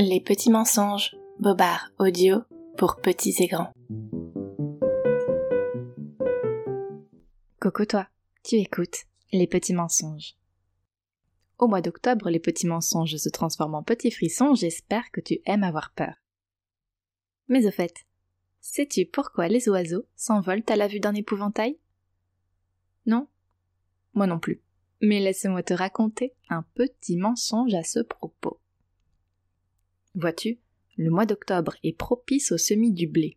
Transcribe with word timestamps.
Les 0.00 0.20
petits 0.20 0.50
mensonges, 0.50 1.16
Bobard 1.40 1.90
audio 1.98 2.44
pour 2.76 3.00
petits 3.00 3.34
et 3.40 3.48
grands. 3.48 3.72
Coco 7.58 7.84
toi, 7.84 8.06
tu 8.44 8.54
écoutes 8.54 9.06
Les 9.32 9.48
petits 9.48 9.74
mensonges. 9.74 10.36
Au 11.58 11.66
mois 11.66 11.80
d'octobre, 11.80 12.30
les 12.30 12.38
petits 12.38 12.68
mensonges 12.68 13.16
se 13.16 13.28
transforment 13.28 13.74
en 13.74 13.82
petits 13.82 14.12
frissons, 14.12 14.54
j'espère 14.54 15.10
que 15.10 15.20
tu 15.20 15.40
aimes 15.46 15.64
avoir 15.64 15.90
peur. 15.90 16.14
Mais 17.48 17.66
au 17.66 17.72
fait, 17.72 18.06
sais-tu 18.60 19.04
pourquoi 19.04 19.48
les 19.48 19.68
oiseaux 19.68 20.06
s'envolent 20.14 20.62
à 20.68 20.76
la 20.76 20.86
vue 20.86 21.00
d'un 21.00 21.14
épouvantail? 21.14 21.76
Non? 23.06 23.26
Moi 24.14 24.28
non 24.28 24.38
plus. 24.38 24.62
Mais 25.00 25.18
laisse-moi 25.18 25.64
te 25.64 25.74
raconter 25.74 26.34
un 26.48 26.62
petit 26.74 27.16
mensonge 27.16 27.74
à 27.74 27.82
ce 27.82 27.98
propos. 27.98 28.37
Vois-tu, 30.14 30.58
le 30.96 31.10
mois 31.10 31.26
d'octobre 31.26 31.76
est 31.84 31.96
propice 31.96 32.52
au 32.52 32.58
semis 32.58 32.92
du 32.92 33.06
blé. 33.06 33.36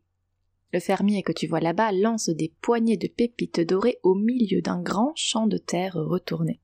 Le 0.74 0.80
fermier 0.80 1.22
que 1.22 1.32
tu 1.32 1.48
vois 1.48 1.60
là-bas 1.60 1.92
lance 1.92 2.30
des 2.30 2.54
poignées 2.62 2.98
de 2.98 3.08
pépites 3.08 3.60
dorées 3.60 4.00
au 4.04 4.16
milieu 4.16 4.62
d'un 4.62 4.82
grand 4.82 5.14
champ 5.16 5.48
de 5.48 5.58
terre 5.58 5.96
retourné. 5.96 6.62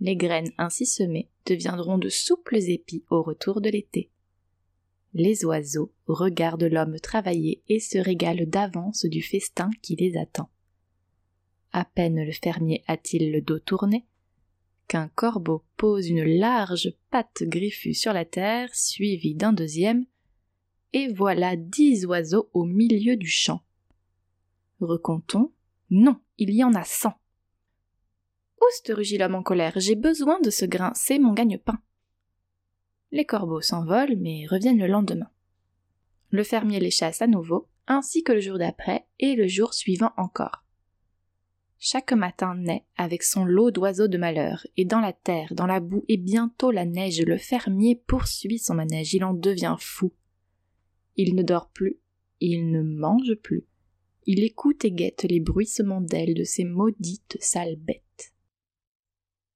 Les 0.00 0.16
graines 0.16 0.52
ainsi 0.58 0.84
semées 0.84 1.30
deviendront 1.46 1.98
de 1.98 2.08
souples 2.08 2.56
épis 2.56 3.04
au 3.08 3.22
retour 3.22 3.60
de 3.60 3.70
l'été. 3.70 4.10
Les 5.14 5.44
oiseaux 5.44 5.92
regardent 6.06 6.64
l'homme 6.64 6.98
travailler 6.98 7.62
et 7.68 7.80
se 7.80 7.98
régalent 7.98 8.46
d'avance 8.46 9.04
du 9.04 9.22
festin 9.22 9.70
qui 9.82 9.96
les 9.96 10.16
attend. 10.16 10.50
À 11.72 11.84
peine 11.84 12.24
le 12.24 12.32
fermier 12.32 12.82
a-t-il 12.86 13.32
le 13.32 13.40
dos 13.40 13.58
tourné, 13.58 14.06
qu'un 14.92 15.08
corbeau 15.08 15.64
pose 15.78 16.10
une 16.10 16.22
large 16.22 16.92
patte 17.10 17.44
griffue 17.44 17.94
sur 17.94 18.12
la 18.12 18.26
terre, 18.26 18.68
suivie 18.74 19.34
d'un 19.34 19.54
deuxième, 19.54 20.04
et 20.92 21.10
voilà 21.10 21.56
dix 21.56 22.04
oiseaux 22.04 22.50
au 22.52 22.66
milieu 22.66 23.16
du 23.16 23.26
champ. 23.26 23.62
Recomptons 24.80 25.50
Non, 25.88 26.20
il 26.36 26.50
y 26.50 26.62
en 26.62 26.74
a 26.74 26.84
cent. 26.84 27.14
Ouste, 28.60 28.92
rugit 28.94 29.16
l'homme 29.16 29.34
en 29.34 29.42
colère, 29.42 29.72
j'ai 29.76 29.94
besoin 29.94 30.38
de 30.40 30.50
ce 30.50 30.66
grain, 30.66 30.92
mon 31.18 31.32
gagne-pain. 31.32 31.78
Les 33.12 33.24
corbeaux 33.24 33.62
s'envolent, 33.62 34.18
mais 34.18 34.44
reviennent 34.46 34.78
le 34.78 34.88
lendemain. 34.88 35.30
Le 36.28 36.44
fermier 36.44 36.80
les 36.80 36.90
chasse 36.90 37.22
à 37.22 37.26
nouveau, 37.26 37.66
ainsi 37.86 38.22
que 38.24 38.32
le 38.32 38.40
jour 38.40 38.58
d'après 38.58 39.06
et 39.18 39.36
le 39.36 39.46
jour 39.46 39.72
suivant 39.72 40.12
encore 40.18 40.62
chaque 41.84 42.12
matin 42.12 42.54
naît 42.54 42.86
avec 42.96 43.24
son 43.24 43.44
lot 43.44 43.72
d'oiseaux 43.72 44.06
de 44.06 44.16
malheur, 44.16 44.64
et 44.76 44.84
dans 44.84 45.00
la 45.00 45.12
terre, 45.12 45.52
dans 45.52 45.66
la 45.66 45.80
boue, 45.80 46.04
et 46.08 46.16
bientôt 46.16 46.70
la 46.70 46.84
neige, 46.84 47.20
le 47.20 47.36
fermier 47.36 47.96
poursuit 47.96 48.60
son 48.60 48.74
manège, 48.74 49.14
il 49.14 49.24
en 49.24 49.34
devient 49.34 49.74
fou. 49.80 50.12
Il 51.16 51.34
ne 51.34 51.42
dort 51.42 51.70
plus, 51.70 51.98
il 52.38 52.70
ne 52.70 52.82
mange 52.82 53.34
plus, 53.42 53.66
il 54.26 54.44
écoute 54.44 54.84
et 54.84 54.92
guette 54.92 55.24
les 55.24 55.40
bruissements 55.40 56.00
d'ailes 56.00 56.34
de 56.34 56.44
ces 56.44 56.62
maudites 56.62 57.36
sales 57.40 57.74
bêtes. 57.74 58.32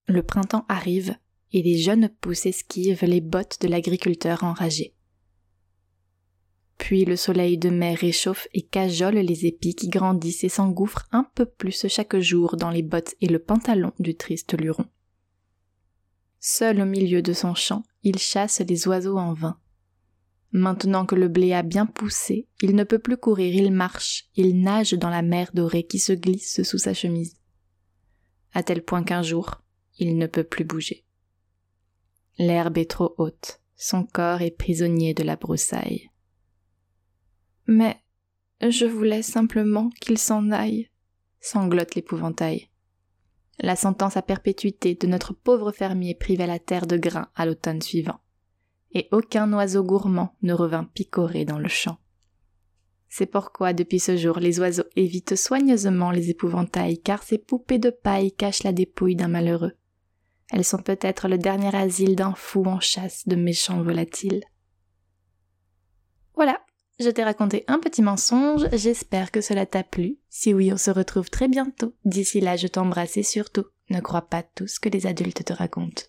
Le 0.09 0.25
printemps 0.25 0.67
arrive, 0.69 1.17
et 1.53 1.63
les 1.63 1.79
jeunes 1.79 2.09
pousses 2.21 2.47
esquivent 2.47 3.05
les 3.05 3.21
bottes 3.21 3.61
de 3.61 3.69
l'agriculteur 3.69 4.43
enragé. 4.43 4.96
Puis 6.87 7.05
le 7.05 7.17
soleil 7.17 7.59
de 7.59 7.69
mai 7.69 7.95
réchauffe 7.95 8.47
et 8.55 8.63
cajole 8.63 9.17
les 9.17 9.45
épis 9.45 9.75
qui 9.75 9.89
grandissent 9.89 10.45
et 10.45 10.49
s'engouffrent 10.49 11.09
un 11.11 11.29
peu 11.35 11.45
plus 11.45 11.89
chaque 11.89 12.17
jour 12.21 12.57
dans 12.57 12.71
les 12.71 12.85
bottes 12.85 13.17
et 13.21 13.27
le 13.27 13.41
pantalon 13.41 13.93
du 13.99 14.15
triste 14.15 14.57
luron. 14.57 14.87
Seul 16.39 16.81
au 16.81 16.85
milieu 16.85 17.23
de 17.23 17.33
son 17.33 17.57
champ, 17.57 17.83
il 18.05 18.19
chasse 18.19 18.61
les 18.61 18.87
oiseaux 18.87 19.19
en 19.19 19.33
vain. 19.33 19.59
Maintenant 20.53 21.07
que 21.07 21.17
le 21.17 21.27
blé 21.27 21.55
a 21.55 21.65
bien 21.65 21.87
poussé, 21.87 22.47
il 22.63 22.77
ne 22.77 22.85
peut 22.85 23.01
plus 23.01 23.17
courir, 23.17 23.53
il 23.53 23.73
marche, 23.73 24.29
il 24.37 24.61
nage 24.61 24.93
dans 24.93 25.11
la 25.11 25.23
mer 25.23 25.51
dorée 25.55 25.83
qui 25.83 25.99
se 25.99 26.13
glisse 26.13 26.63
sous 26.63 26.79
sa 26.79 26.95
chemise. 26.95 27.35
À 28.53 28.63
tel 28.63 28.85
point 28.85 29.03
qu'un 29.03 29.23
jour, 29.23 29.61
il 29.99 30.19
ne 30.19 30.29
peut 30.29 30.45
plus 30.45 30.65
bouger. 30.65 31.05
L'herbe 32.39 32.79
est 32.79 32.89
trop 32.89 33.13
haute, 33.19 33.61
son 33.75 34.05
corps 34.05 34.43
est 34.43 34.53
prisonnier 34.53 35.15
de 35.15 35.25
la 35.25 35.35
broussaille. 35.35 36.11
Mais 37.67 37.97
je 38.61 38.87
voulais 38.87 39.23
simplement 39.23 39.91
qu'il 40.01 40.19
s'en 40.19 40.51
aille, 40.51 40.89
sanglote 41.41 41.95
l'épouvantail. 41.95 42.69
La 43.59 43.77
sentence 43.77 44.17
à 44.17 44.23
perpétuité 44.23 44.95
de 44.95 45.07
notre 45.07 45.33
pauvre 45.33 45.73
fermier 45.73 46.15
privait 46.15 46.47
la 46.47 46.59
terre 46.59 46.87
de 46.87 46.97
grains 46.97 47.31
à 47.35 47.47
l'automne 47.47 47.81
suivant, 47.81 48.21
et 48.93 49.09
aucun 49.13 49.53
oiseau 49.53 49.83
gourmand 49.83 50.37
ne 50.43 50.53
revint 50.53 50.85
picorer 50.85 51.45
dans 51.45 51.59
le 51.59 51.69
champ. 51.69 51.99
C'est 53.09 53.27
pourquoi 53.27 53.73
depuis 53.73 54.01
ce 54.01 54.17
jour 54.17 54.39
les 54.39 54.61
oiseaux 54.61 54.85
évitent 54.95 55.37
soigneusement 55.37 56.11
les 56.11 56.31
épouvantails, 56.31 57.01
car 57.01 57.23
ces 57.23 57.39
poupées 57.39 57.79
de 57.79 57.91
paille 57.91 58.33
cachent 58.33 58.65
la 58.65 58.73
dépouille 58.73 59.17
d'un 59.17 59.29
malheureux. 59.29 59.73
Elles 60.51 60.65
sont 60.65 60.83
peut-être 60.83 61.29
le 61.29 61.39
dernier 61.39 61.75
asile 61.75 62.15
d'un 62.15 62.35
fou 62.35 62.65
en 62.67 62.79
chasse 62.79 63.27
de 63.27 63.37
méchants 63.37 63.83
volatiles. 63.83 64.45
Voilà, 66.35 66.61
je 66.99 67.11
t'ai 67.11 67.25
raconté 67.25 67.65
un 67.69 67.79
petit 67.79 68.03
mensonge, 68.03 68.69
j'espère 68.73 69.31
que 69.31 69.41
cela 69.41 69.67
t'a 69.67 69.85
plu. 69.85 70.19
Si 70.31 70.55
oui, 70.55 70.73
on 70.73 70.77
se 70.77 70.91
retrouve 70.91 71.31
très 71.31 71.49
bientôt. 71.49 71.95
D'ici 72.05 72.41
là, 72.41 72.57
je 72.57 72.67
t'embrasse 72.67 73.17
et 73.17 73.23
surtout, 73.23 73.67
ne 73.91 74.01
crois 74.01 74.23
pas 74.23 74.43
tout 74.43 74.67
ce 74.67 74.81
que 74.81 74.89
les 74.89 75.07
adultes 75.07 75.45
te 75.45 75.53
racontent. 75.53 76.03